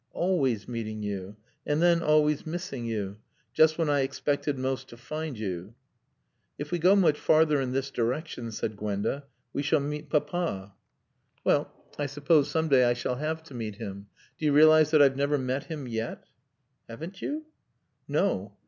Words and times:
"Always 0.13 0.67
meeting 0.67 1.03
you. 1.03 1.37
And 1.63 1.79
then 1.79 2.01
always 2.01 2.43
missing 2.47 2.87
you. 2.87 3.17
Just 3.53 3.77
when 3.77 3.87
I 3.87 3.99
expected 3.99 4.57
most 4.57 4.89
to 4.89 4.97
find 4.97 5.37
you." 5.37 5.75
"If 6.57 6.71
we 6.71 6.79
go 6.79 6.95
much 6.95 7.19
farther 7.19 7.61
in 7.61 7.71
this 7.71 7.91
direction," 7.91 8.51
said 8.51 8.75
Gwenda, 8.77 9.25
"we 9.53 9.61
shall 9.61 9.79
meet 9.79 10.09
Papa." 10.09 10.73
"Well 11.43 11.71
I 11.99 12.07
suppose 12.07 12.49
some 12.49 12.67
day 12.67 12.83
I 12.85 12.93
shall 12.93 13.17
have 13.17 13.43
to 13.43 13.53
meet 13.53 13.75
him. 13.75 14.07
Do 14.39 14.45
you 14.45 14.53
realise 14.53 14.89
that 14.89 15.03
I've 15.03 15.15
never 15.17 15.37
met 15.37 15.65
him 15.65 15.87
yet?" 15.87 16.25
"Haven't 16.89 17.21
you?" 17.21 17.45
"No. 18.07 18.57